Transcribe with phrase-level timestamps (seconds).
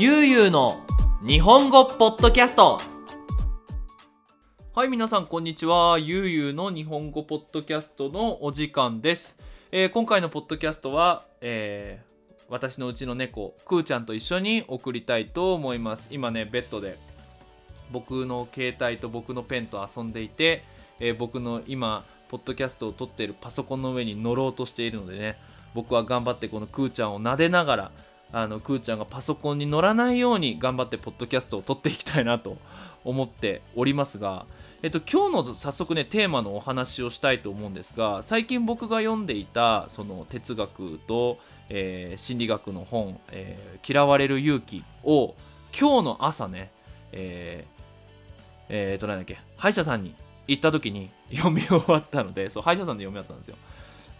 [0.00, 0.80] ゆうゆうの
[1.26, 2.78] 日本語ポッドキャスト。
[4.72, 5.98] はい皆さんこんにちは。
[5.98, 9.36] ゆうゆうの日本語ポッドキャストのお時間です、
[9.72, 16.06] えー今回のポッドキャストは、えー私のうちの猫くーちゃんと一緒に送りたいと思います。
[16.12, 16.96] 今ねベッドで
[17.90, 20.62] 僕の携帯と僕のペンと遊んでいて、
[21.00, 25.40] えー僕の今ポッドキャストを撮っているパソコンの上に乗ろうとしているのでね
[25.74, 27.92] 僕は頑張ってこのくーちゃんを撫でながら
[28.32, 32.58] あのくーちゃんがパソコンに乗らないように頑張ってポッドキャストを撮っていきたいなと
[33.04, 34.44] 思っておりますが、
[34.82, 41.38] えっと、今日の早速ねテーマのお話をしたいと思うんですが最近僕が読んでいたその哲学と、
[41.70, 45.34] えー心理学の本、えー嫌われる勇気」を
[45.78, 46.70] 今日の朝ね、
[47.12, 47.82] えー
[48.68, 50.14] えーとなんだっけ歯医者さんに
[50.46, 53.56] 行った時に 読み終わったのでそう歯医者さんで読み終わったんですよ。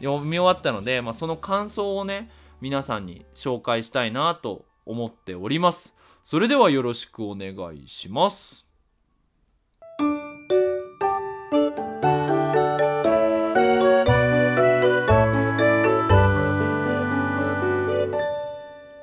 [0.00, 2.30] 読み終わったので、まあ、その感想をね
[2.60, 5.94] 皆さんに紹介したいなと思っております。
[6.24, 8.69] それではよろしくお願いします。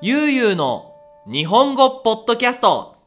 [0.02, 0.94] ゆうゆうの
[1.26, 2.98] 日本語ポッドキャスト。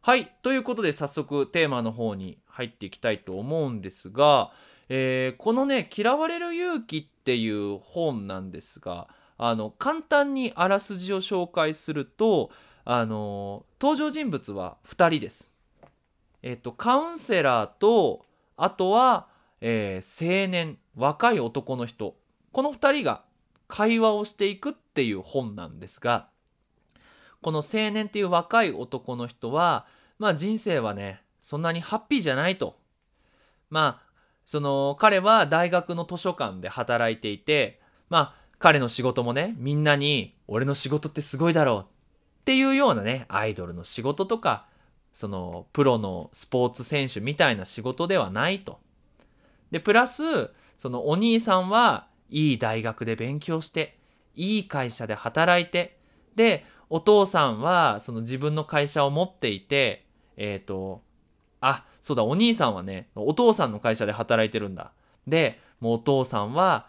[0.00, 4.50] はいということで早速テーマの方に入っていきたいと思うんですが、
[4.88, 9.06] えーこのね「嫌われる勇気」っていう本なんですが
[9.38, 12.50] あの簡単にあらすじを紹介すると
[12.84, 15.52] あの登場人物は2人です。
[16.42, 19.28] えっ、とカウンセラーとあとは、
[19.60, 22.16] えー青年若い男の人
[22.52, 23.22] この2人が
[23.68, 26.28] 会話をしていくっていう本なんですが
[27.40, 29.86] この青年っていう若い男の人は
[30.18, 32.76] まあ人生はねそんなにハッピーじゃないと。
[33.70, 34.08] まあ
[34.44, 41.84] その彼は大学の図書館で働いていてまあ彼の仕事もねみんなに「俺の仕事ってすごいだろう」っ
[42.44, 44.66] ていうようなねアイドルの仕事とか
[45.12, 48.80] そのプロのスポーツ選手みたいな仕事ではないと。
[49.70, 53.98] でプラスそのお兄さんはいい大学で勉強して
[54.34, 55.98] いい会社で働いて
[56.36, 60.06] でお父さんはその自分の会社を持っていて
[60.36, 61.02] えっ、と
[61.60, 64.92] あそうだお兄さんはねお父さんの会社で働いてるんだ
[65.26, 66.86] でもうお父さんは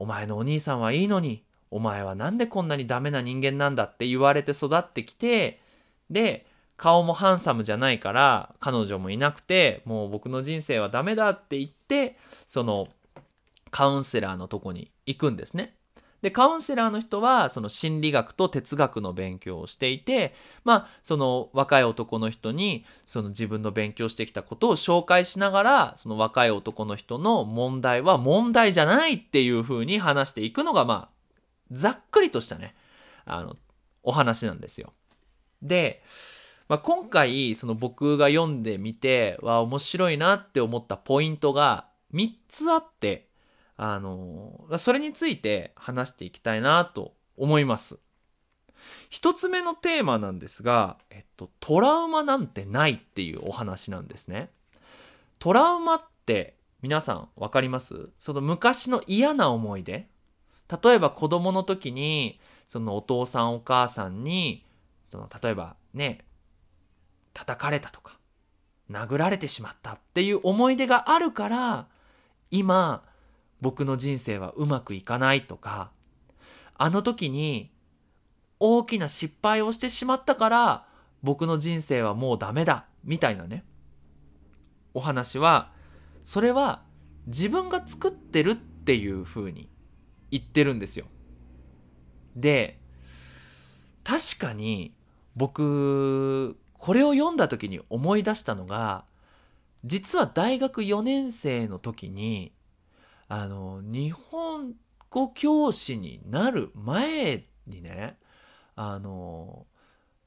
[0.00, 1.42] お前のお兄さんはいいのに
[1.72, 5.60] お前はなんでこんなにダメな人間なんだって言われて育ってきて
[6.08, 12.16] で顔もハンサムじゃないから彼女もいなくてもう僕の人生はダメだって言って
[12.46, 12.86] その
[13.72, 15.74] カウンセラーのとこに行くんですね。
[16.22, 20.34] でカウンセラーの人はその心理学と哲学の勉強をしていて
[20.64, 31.18] まあその若い男の人にその自分の勉強してきたことを紹介しながらその若い男の人の問題は問題じゃないっていうふうに話していくのがまあ
[31.70, 32.74] ざっくりとしたね
[33.24, 33.56] あの
[34.02, 34.94] お話なんですよ。
[35.62, 36.02] で、
[36.68, 43.27] まあ、今回その僕が読んでみてわ面白いなって思ったポイントが3つあって
[43.80, 47.98] あのそれについて話していきたいなと思います。
[49.08, 54.50] 一つ目のテーマなんですが、えっと、トラウマなんてないっていうお話なんですね。
[55.38, 58.10] トラウマって皆さん分かります？
[58.18, 60.08] その昔の嫌な思い出？
[60.82, 64.66] 例えば子供の時にそのお父さんお母さんに
[65.10, 66.24] その例えばね
[67.32, 68.18] 叩かれたとか
[68.90, 71.86] 殴られてしまったっていう思い出があるから
[72.50, 73.04] 今
[73.60, 75.90] 僕の人生はうまくいかないとか
[76.76, 77.70] あの時に
[78.60, 80.86] 大きな失敗をしてしまったから
[81.22, 83.64] 僕の人生はもうダメだみたいなね
[84.94, 85.70] お話は
[86.22, 86.82] それは
[87.26, 89.68] 自分が作ってるっていう風に
[90.30, 91.06] 言ってるんですよ。
[92.36, 92.78] で
[94.04, 94.94] 確かに
[95.36, 99.04] 僕これを読んだ時に思い出したのが
[99.84, 102.52] 実は大学4年生の時に
[103.28, 104.74] あの日本
[105.10, 108.16] 語教師になる前にね
[108.74, 109.66] あの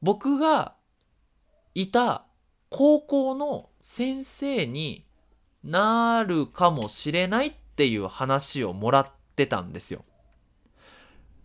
[0.01, 0.75] 僕が
[1.73, 2.25] いた
[2.69, 5.05] 高校の先生に
[5.63, 10.03] なるかもしれないっていう話をもらってたんですよ。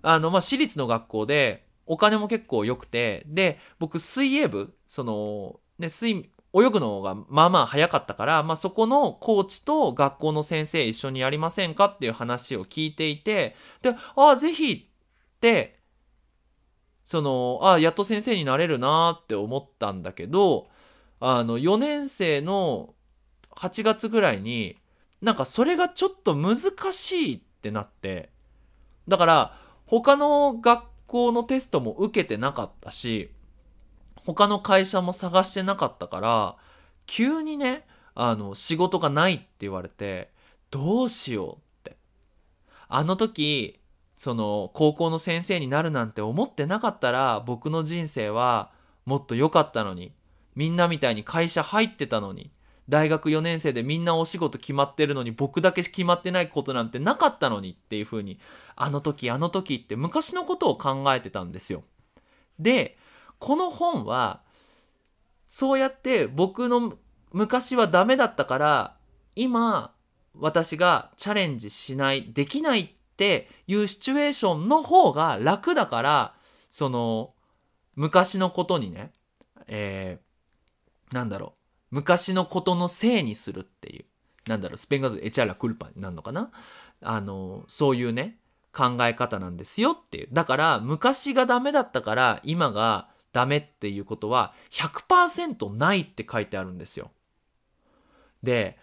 [0.02, 15.78] あのまあ私立の学校でお金も結構良くてで僕水泳部そのね水泳ぐのがまあまあ早かったから、まあ、そこのコーチと学校の先生一緒にやりませんかっていう話を聞いていてでああぜひって
[17.04, 20.68] そのああやっと先生になれるなって思ったんだけど
[21.20, 22.94] あの4年生の
[23.50, 24.76] 8月ぐらいに
[25.20, 26.56] なんかそれがちょっと難
[26.92, 28.30] しいってなって
[29.08, 29.54] だから
[29.86, 33.30] 他の学校のテストも受けてなかったし
[34.26, 36.56] 他の会社も探してなかったから
[37.06, 37.86] 急にね
[38.16, 40.30] あの仕事がないって言われて
[40.72, 41.96] どうしようって
[42.88, 43.78] あの時
[44.16, 48.72] その高校の先生になるなんて思ってなかったら僕の人生は
[49.04, 50.12] もっと良かったのに
[50.56, 52.50] みんなみたいに会社入ってたのに
[52.88, 58.40] 大学4年生でみんなお仕事決まってるのに僕だけ決まってないことなんてなかったのにっていう風に
[58.74, 61.84] あの時あの時って昔のことを考えてたんですよ。
[62.58, 62.96] で
[63.38, 64.42] この本は
[65.48, 66.94] そうやって僕の
[67.32, 68.96] 昔はダメだったから
[69.34, 69.92] 今
[70.38, 76.34] 私がチャレンジしないできないっていうシチュエーションの方が楽だから
[76.70, 77.34] その
[77.94, 79.12] 昔のことにね、
[79.66, 81.54] えー、なんだろ
[81.90, 84.04] う昔のことのせいにするっていう
[84.48, 86.50] なんだろうスペイン語でエチャラクルパになるのかな？
[87.02, 88.38] あのそういうね
[88.72, 90.28] 考え方なんですよっていう。
[90.32, 97.10] だから昔がダメだったから今がダメっていうことは100%ないって書いてあるんですよ。
[98.42, 98.78] で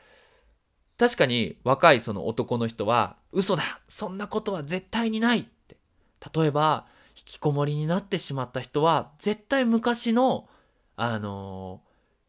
[0.96, 5.76] 確かに若いその男の人は嘘だそんなことは絶対にないって。
[6.36, 6.86] 例えば
[7.18, 10.48] 引きこもりになってしまった人は絶対昔の
[10.98, 11.82] あの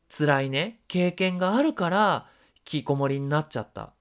[0.08, 3.92] ー、辛いね経験があるから引きこもりになっちゃった。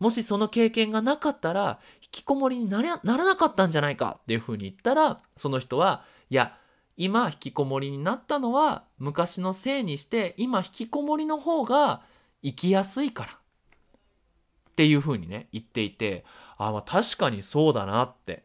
[0.00, 6.56] もしその経験がなかったら引きこもりにならなかったんじゃないかっていうふうに言ったらその人はいや
[7.02, 12.02] 今引きこもりになったのは昔のせいにして今引きこもりの方が
[12.42, 13.30] 生きやすいから。
[13.30, 16.26] っていうふうにね言っていて
[16.58, 18.44] あまあ確かにそうだなって。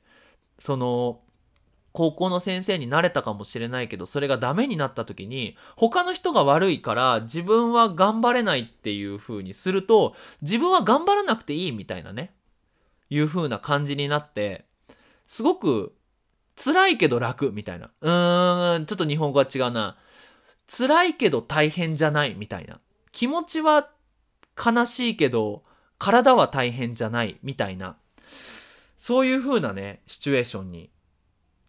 [0.58, 1.20] その
[1.92, 12.34] 高校の先生になれたかもしれないけどそれがダメになった時に他の人が悪いから自分は頑張れないっていう風にすると自分は頑張らなくていいみたいなね
[13.10, 14.66] いう風な感じになって
[15.28, 15.95] すごく
[16.56, 17.92] 辛いけど楽みたいな。
[18.02, 19.98] うーんちょっと日本語は違うな。
[20.68, 22.80] 辛いけど大変じゃないみたいな。
[23.12, 23.90] 気持ちは
[24.58, 25.64] 悲しいけど
[25.98, 27.98] 体は大変じゃないみたいな。
[28.98, 30.90] そういう風なねシチュエーションに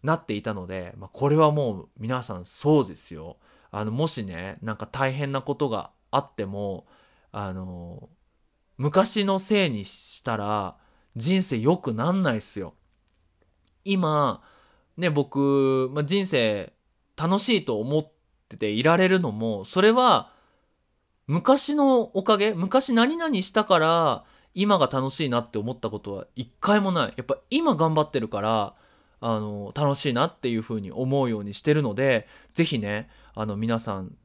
[0.03, 3.37] なっていたので、まあ、これはもう皆さんそうですよ。
[3.71, 6.87] あのもしねなんか大変なことがあっても
[7.31, 8.09] あの
[8.77, 10.77] 昔のせいにしたら
[11.15, 12.73] 人生良くなんないっすよ。
[13.83, 14.41] 今
[14.97, 16.73] ね僕、まあ、人生
[17.15, 18.11] 楽しいと思っ
[18.49, 20.31] てていられるのもそれは
[21.27, 24.23] 昔のおかげ昔何々したから
[24.53, 27.13] 今が楽しいなって思ったことは一回もない。
[27.15, 28.73] やっぱ今頑張ってるから
[29.19, 34.15] あの楽しいなっていうふうに思うようにしてるので是非ねあの皆さん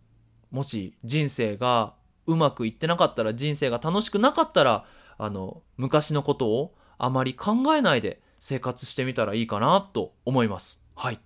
[0.50, 1.94] もし人生が
[2.26, 4.86] うまくいってなかったら人生が楽しくなかったら
[5.18, 10.80] あの昔のことをあまり考えないで生活してみたらいいかなと思います。
[10.96, 11.20] はい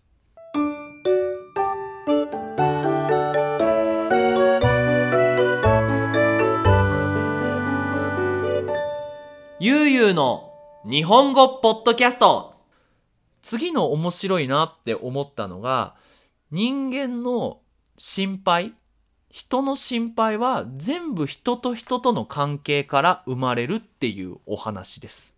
[9.58, 10.52] ゆうゆうの
[10.84, 12.52] 日本語ポッドキャスト
[13.40, 15.96] 次の面白いなって思ったのが
[16.50, 17.60] 人間の
[17.96, 18.74] 心配
[19.30, 25.34] 人の心配は全部人と人との関係から生まれるっていうお話です。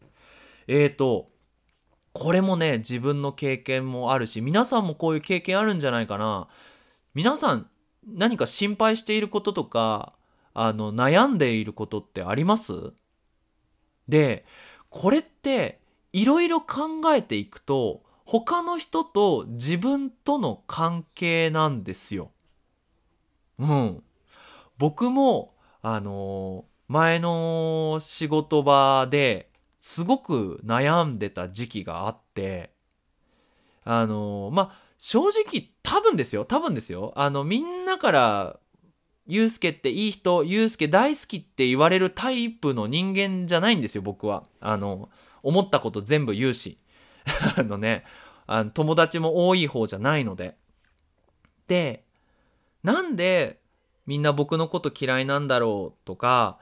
[0.67, 1.38] えーと
[2.13, 6.49] これもね自分の経験もあるし皆さんもこういう経験あるんじゃないかな。
[7.15, 7.69] 皆さん
[8.07, 10.15] 何か心配していることとか
[10.55, 12.93] あの悩んでいることってあります？
[14.09, 14.45] で
[14.89, 15.81] これって
[16.13, 22.31] いろいろ考えていくと他の人と自分との関係なんですよ。
[23.59, 24.03] うん。
[24.79, 29.48] 僕もあの前の仕事場で
[29.81, 32.71] すごく悩んでた時期があって
[33.85, 38.61] あのまあ正直多分ですよ多分ですよあのみんなから
[39.29, 44.45] ユうスケっていい人、ユうスケ大好きって言われるタイプの人間じゃないんですよ、僕は。
[44.59, 45.11] あの、
[45.43, 46.79] 思ったこと全部言うし。
[47.59, 48.05] あのね、
[48.47, 50.57] あの友達も多い方じゃないので。
[51.67, 52.05] で、
[52.83, 53.61] なんで
[54.07, 56.59] みんな僕のこと嫌いなんだろうとか、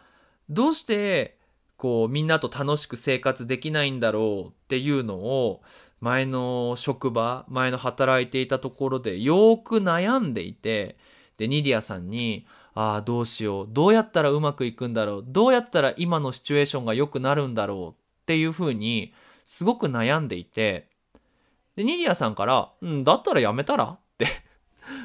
[0.49, 1.36] どうして
[1.77, 5.63] こうみんなと楽しく生活できないんだろうっていうのを
[6.01, 10.97] 前の職場、前の働いていたところでよく悩んでいて、
[11.37, 13.69] で、ニディアさんに、ああ、どうしよう。
[13.71, 15.25] どうやったらうまくいくんだろう。
[15.27, 19.15] どうやったら今のシチュエーションが良くなるんだろうっていうふうに、
[19.45, 20.89] すごく悩んでいて、
[21.77, 23.85] で、ニディアさんから、うん、だったらやめたら？
[23.85, 24.27] って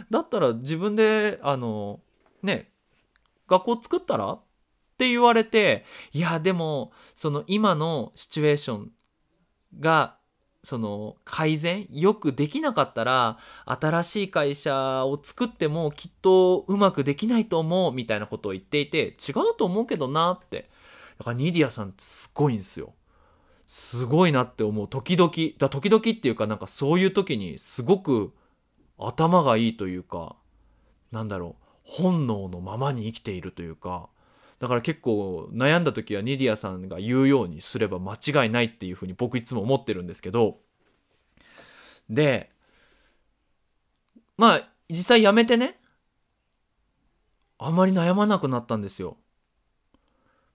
[0.09, 1.99] だったら自分で、あの、
[2.43, 2.69] ね、
[3.47, 4.39] 学校作ったら？
[5.01, 8.91] って言われて、いや、でも、その今のシチュエーション
[9.79, 10.17] が
[10.63, 20.69] その改善よくできなかったら新しい会社を作ってもきっとうまくできないと思うみたいなことを言っていて違うと思うけどなって。
[21.17, 22.93] だからニディアさんすごいんですよ。
[23.65, 24.87] すごいなって思う。
[24.87, 28.33] 時々だ時々っていうかなんかそういう時にすごく
[28.99, 30.35] 頭がいいというか
[31.11, 31.61] なんだろう。
[31.83, 34.09] 本能のままに生きているというか
[34.61, 40.59] だから結構悩んだ時はニディアさんが言うようにすれば間違いないっていうふうに僕いつも思ってるんですけど
[42.11, 42.51] で
[44.37, 45.79] まあ実際やめてね
[47.57, 49.17] あんまり悩まなくなったんですよ。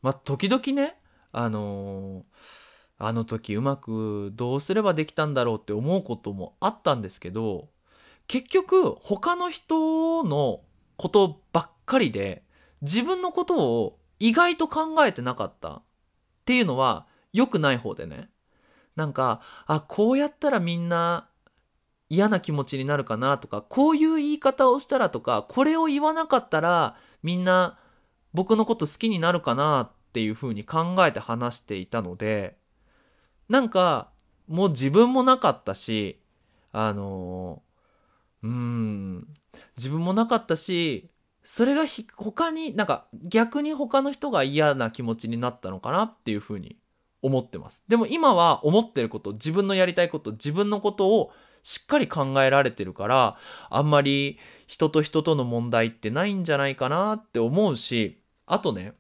[0.03, 0.95] まあ時々ね
[1.33, 2.25] あのー、
[2.99, 7.69] あの時うまくどうすればできたんだろうって思うこともあったんですけど
[8.29, 10.61] 結局他の人の
[10.97, 12.46] ことばっかりで
[12.83, 15.83] 自分のことを意外と考えてなかったっ
[16.45, 18.31] ていうのは良くない方でね。
[18.95, 21.29] なんか、あ、こうやったらみんな
[22.09, 27.79] 嫌な気持ちになるかなとか、こういう言い方をしたらとか、これを言わなかったらみんな
[28.33, 32.57] 僕のこと好きになるかなっていうふうに考えて話していたので、
[33.49, 34.11] なんか
[34.49, 36.21] もう自分もなかったし、
[36.73, 37.63] あの
[38.43, 39.29] うーん、
[39.77, 41.11] 自分もなかったし、
[41.49, 46.77] それがひ他になんか逆に他の人が嫌な気持ちになったのかなっていうふうに
[47.23, 47.85] 思ってます。
[47.87, 53.37] でも今は思ってること自分のやりたいこと自分のことをしっかり考えられてるから
[53.71, 58.95] あんまり人と人との問題ってないんじゃないかなって思うしあとね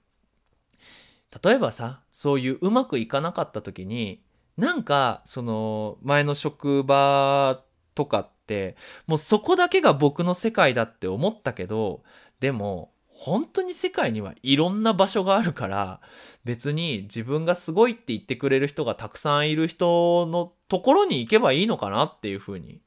[1.43, 4.23] 例えばさそういううまくいかなかった時に
[4.57, 7.61] なんかその前の職場
[7.97, 8.77] とかって
[9.09, 12.05] もうそこだけが僕の世界だって思ったけど
[12.41, 16.01] でも本当に世界にはいろんな場所があるから
[16.45, 22.83] 別に自分がすごいって言ってくれる人がたくさんいる人のところに行けばいいのかなっていうふうに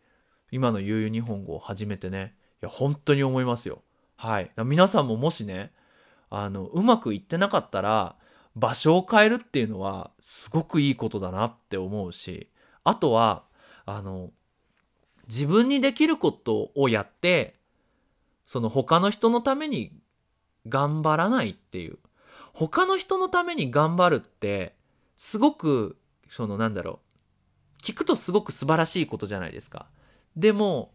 [0.51, 3.81] 今の悠々日本語を始めてねいや本当に思いますよ。
[4.17, 4.51] はい。
[4.65, 5.71] 皆さんももしね
[6.29, 8.15] あのうまくいってなかったら
[8.55, 12.49] 場所を変えるっていうのはすごくいいことだなって思うし
[12.83, 13.43] あとは
[13.85, 14.31] あの
[15.27, 17.58] 自分にできることをやって
[18.49, 19.93] その他の人のために
[20.67, 21.99] 頑張らないっていう。
[22.51, 24.73] 他の人のために頑張るって
[25.15, 26.99] すごくそのなんだろ
[27.79, 27.83] う。
[27.83, 29.85] 聞くとすごく素晴らしいことじゃないですか。
[30.35, 30.91] でも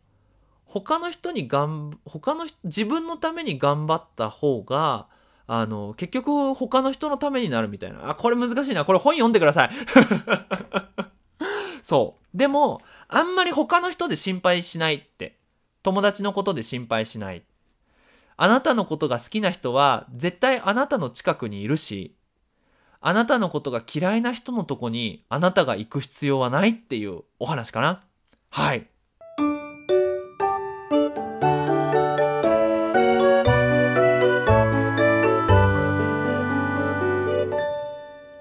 [0.64, 5.06] 他の人にがん他の自分のために頑張った方が
[5.46, 8.10] あの結局他の人のためになるみたいな。
[8.10, 8.84] あこれ難しいな。
[8.84, 9.70] これ本読んでください。
[11.84, 12.36] そう。
[12.36, 15.38] でもあんまり他の人で心配しないって。
[15.84, 17.44] 友達のことで心配しない。
[18.38, 22.16] あなたのことが好きな人は絶対あなたの近くにいるし、
[23.02, 28.02] あなたのことが嫌いな人のとこにあなたが行く必要はないっていうお話かな。
[28.48, 28.86] はい。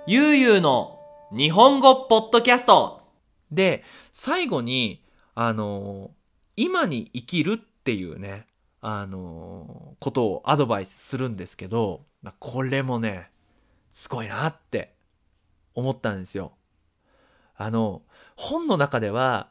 [0.08, 0.98] ゆうゆうの
[1.34, 3.02] 日本語ポッドキャスト
[3.52, 3.84] で
[4.14, 5.04] 最後に
[5.36, 6.12] あの
[6.56, 8.46] 今に生きるっていうね、
[8.82, 13.32] あのー、ことをアドバイスするんですけど、まあ、これもね、
[13.92, 14.96] すごいなって
[15.74, 16.54] 思ったんですよ。
[17.56, 18.02] あの、
[18.36, 19.50] 本の中では、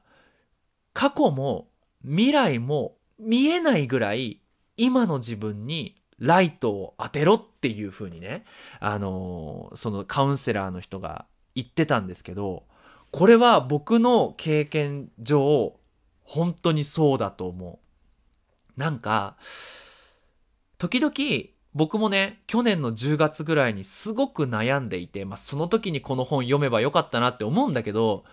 [0.92, 1.68] 過去も
[2.04, 4.40] 未来も見えないぐらい
[4.76, 8.44] 今の自分にライトを当てろっていう風にね、
[8.80, 12.64] あのー、そのカウンセラーの人が言ってたんですけど、
[13.10, 15.74] これは僕の経験上、
[16.24, 17.80] 本当にそうだと思
[18.76, 18.80] う。
[18.80, 19.36] なんか、
[20.78, 21.12] 時々
[21.74, 28.24] 僕もね、去年の10月ぐらいにすごく悩んでいて、まあその時にこの本読めばよかったなって思うんだけど、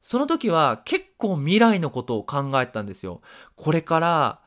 [0.00, 3.22] その時は結構未来のことを考えたんですよ。
[3.56, 4.40] これから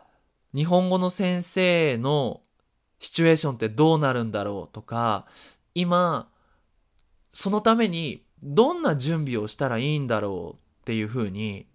[0.53, 2.41] 日本語の先生の
[2.99, 5.25] シチュエーションってどうなるんだろうとか、
[5.73, 6.29] 今、
[7.33, 11.65] そのためにどんな準備をしたらいいんだろうっていうふうに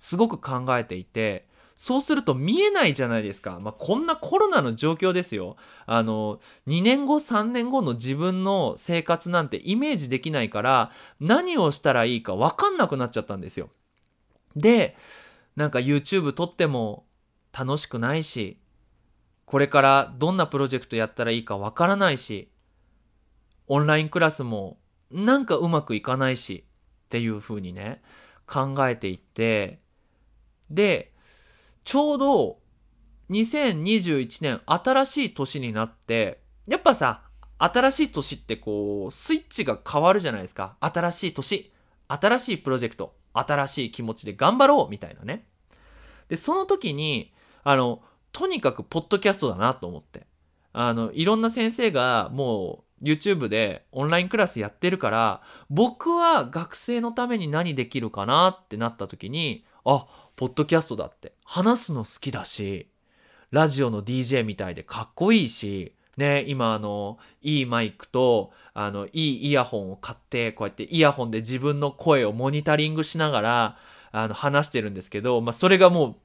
[0.00, 1.46] すごく考えていて
[1.80, 3.58] そうすると見えないじゃないですか。
[3.58, 5.56] まあ、こんなコロナの状況ですよ。
[5.86, 10.90] あの、2年後、3年後の自分の生活なんてイメージできないから、
[11.20, 13.70] 何をしたらいいか分かんなくなっちゃったんですよ。
[14.54, 14.94] で、
[15.56, 17.06] なんか YouTube 撮っても
[17.58, 18.60] 楽しくないし、
[19.46, 22.52] これからどんなプロジェクトやったらいいか分からないし、
[23.68, 24.76] オンラインクラスも
[25.10, 26.66] なんかうまくいかないし、
[27.06, 28.02] っていう風にね、
[28.46, 29.80] 考えていって、
[30.70, 31.12] で、
[31.84, 32.58] ちょうど
[33.30, 37.22] 2021年新しい年になって、やっぱさ、
[37.58, 40.76] 新しい年ってこう、スイッチが変わるじゃないですか。
[40.80, 41.72] 新しい年、
[42.08, 45.46] 新しいプロジェクト、新しい気持ちで頑張ろうみたいなね。
[46.28, 50.26] で、その時に、あの、とにかくポッドキャストだなと思って。
[50.72, 60.06] あの、いろんな先生がもう YouTube でオンラインクラスやってるから、僕は学生のために何できるかなってなった時に、あ、
[60.40, 61.34] ポッドキャストだって。
[61.44, 62.88] 話すの好きだし、
[63.50, 73.76] ラジオの DJ みたいでかっこいいし、ね、今あの、いいマイクと、あの、いいイヤホンを買って、こうやってイヤホンで自分の声をモニタリングしながら、
[74.12, 76.16] あの、話してるんですけど、まあ、それがもう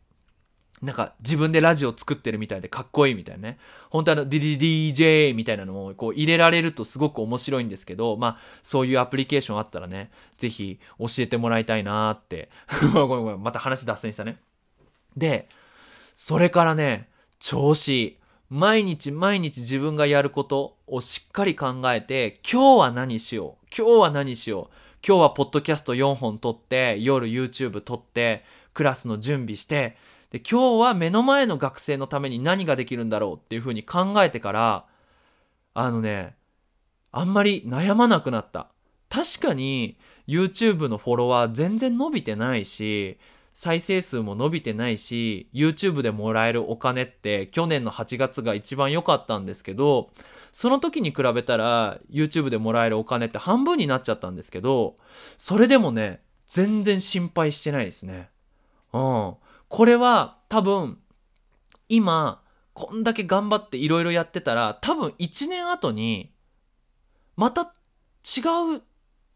[0.82, 3.58] なんか自分でラジオ作ってるみたいでかっこいいみたいなね。
[3.90, 12.50] 本当あの DDJ みたいなのをこう入れられるとすごく面白いんですけど、まあそういうアプリケーションあったらね、ぜひ教えてもらいたいなって。
[12.94, 14.38] ごめんごめん、また話脱線したね。
[15.16, 15.48] で、
[16.14, 18.18] それからね、調子。
[18.48, 24.76] 毎日毎日自分がやることをしっかり考えて、今日は何しよう今日は何しよう
[25.08, 29.98] 今日はポッドキャスト4本撮って、夜 YouTube 撮って、クラスの準備して、
[30.32, 34.86] で、今日は目の前の学生のために何ができるんだろうっていうふうに考えてから、
[35.74, 36.36] あのね、
[37.12, 38.68] あんまり悩まなくなった。
[39.10, 43.18] 確かに YouTube のフォロワー全然伸びてないし、
[43.54, 50.12] 再生数も伸びてないし、YouTube でもらえるお金って去年の8月が一番良かったんですけど、
[50.52, 54.98] その時に比べたら YouTube でもらえるお金って半分になっちゃったんですけど、
[55.38, 58.30] それでもね、全然心配してないですね。
[58.92, 59.36] うん。
[59.76, 61.00] これは多分
[61.90, 62.42] 今
[62.72, 66.32] こんだけ頑張っていろいろやってたら多分1年後に
[67.36, 68.82] また違う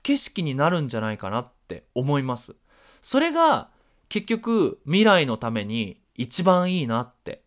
[0.01, 2.55] 景色になるんじゃないかなって思います。
[3.01, 3.67] それが
[4.07, 7.43] 結局未来のために一番いいなって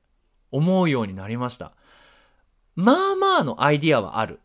[0.51, 1.73] 思うようになりました。
[2.77, 4.39] まあまあのアイディアはある。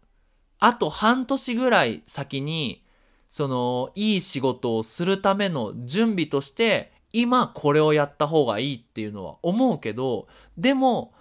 [0.59, 2.85] あと半年ぐらい先に
[3.27, 11.15] そのいい仕事をするための準備として今これをやった方がいいっていうのは思うけどでも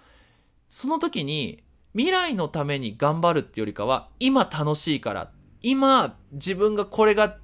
[0.69, 5.31] その時に未来のために頑張るってよりかは今楽しいから
[5.63, 7.37] 今自分がこれが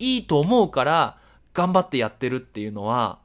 [0.00, 1.18] いいと思うから
[1.54, 3.20] 頑張ってやってるっていうのは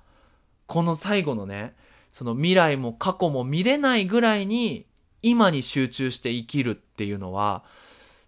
[0.67, 1.75] この最後のね
[2.11, 4.85] その未来も過去も見れないぐらいに
[5.23, 7.63] 今に集中して生きるっていうのは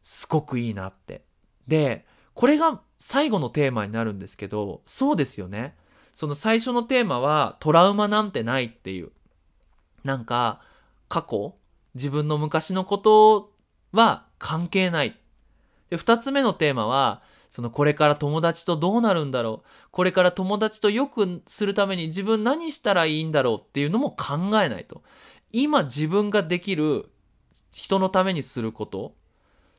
[0.01, 1.21] すごくいいなって。
[1.67, 5.75] でこれが最後のテーマになるんですけどそうですよね。
[6.19, 9.11] その最初のテーマはトラウマなんてないっていう。
[10.03, 10.59] なんか
[11.07, 11.55] 過去
[11.95, 13.53] 自分の昔のこと
[13.93, 15.17] は関係ない。
[15.89, 19.69] で、二つ目のテーマは、そのこれから友達とどうなるんだろう。
[19.91, 25.03] これから友達と良くするために自分何したらいいんだろうっていうのも考えないと。
[25.53, 27.09] 今自分ができる
[27.71, 29.15] 人のためにすること、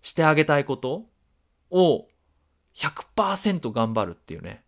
[0.00, 1.04] してあげたいこと
[1.70, 2.06] を
[2.74, 4.64] 100%頑張るっていうね。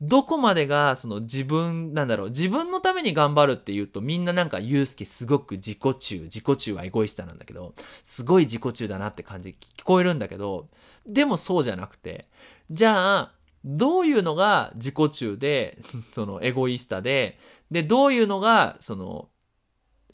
[0.00, 2.28] どこまでがその自分なんだろう。
[2.30, 6.20] 自分のために頑張るっていうとみんななんかユうスケすごく自己中。
[6.22, 10.68] 自己中はエゴイスタなんだけどすごい自己中だなって感じ聞こえるんだけど
[11.06, 12.28] でもそうじゃなくて
[12.70, 13.32] じゃあ
[13.64, 15.78] どういうのが自己中で
[16.12, 17.38] そのエゴイスタで
[17.70, 19.28] でどういうのがその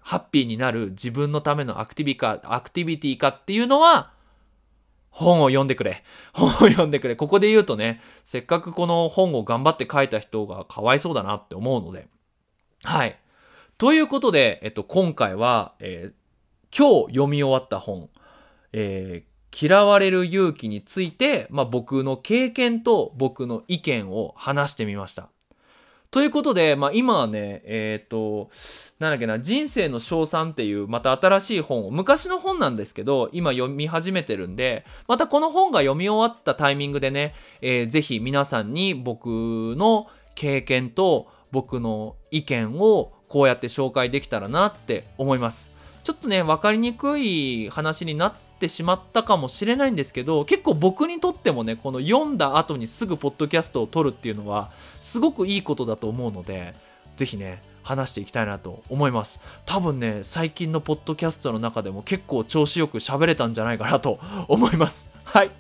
[0.01, 4.13] ハッピーになる自分のためのアクティビかアクティビティかっていうのは
[5.17, 6.05] 本を読んでくれ。
[6.35, 7.17] 本を読んでくれ。
[7.17, 12.07] ここで言うとね、せっかくこの本を頑張って書いた人がかわいそうだなって思うので。
[12.85, 13.19] はい。
[13.79, 18.11] ということで、えっと、今回は、えー、今日読み終わった本、
[18.75, 25.31] えー、嫌われる勇気について、まあ、僕の経験と僕の意見を話してみました。
[26.17, 28.49] ということで、まあ、今はね、えっ、ー、と、
[28.99, 39.27] なんだっけな、人生の賞賛っていう、また新しい本を、昔の本なんですけど、今読み始めてるんで、またこの本が読み終わったタイミングでね、えー、ぜひ皆さんに僕
[39.77, 45.71] の経験と僕の意見をこうやって紹介できたらなって思います。
[46.03, 56.75] ちょっとね、分かりにくい話になっってしまったかもしれないんですけど結構僕にとってもねこの読んだ後にすぐポッドキャストを撮るっていうのはすごくいいことだと思うので
[57.17, 59.41] 是非ね話していきたいなと思います。
[59.65, 65.16] 多分ね最近のポッドキャストの中でも結構調子よく喋れたんじゃないかなと思います。
[65.37, 65.51] はい。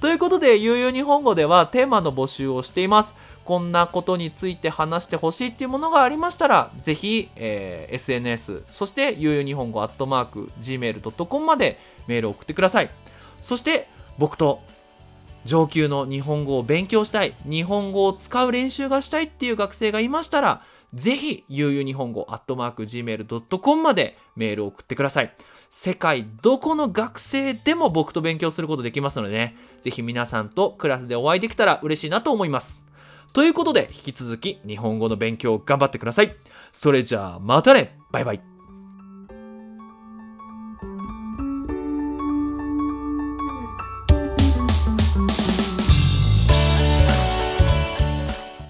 [0.00, 3.14] ということで、ゆうゆう日本語ではテーマの募集をしています。
[3.44, 12.90] こんなことについて話してほしいっていうものがありましたら、ぜひ、えー、SNS、そしてゆうゆう日本語アットマーク、gmail.com までメールを送ってください。
[13.40, 13.86] そして、
[14.18, 14.62] 僕と
[15.44, 25.32] 上級の日本語を勉強したい、日本語を使う練習がしたいっていう学生がいましたら、ぜひ、ゆうゆう日本語、アットマーク、gmail.com までメールを送ってください。
[25.70, 32.80] 世界どこの学生でも僕と勉強することできますのでね、ぜひ皆さんとクラスでお会いできたら嬉しいなと思います。
[33.32, 36.34] ということで引き続き日本語の勉強を頑張ってください
[36.72, 38.49] それじゃあまたねバイバイ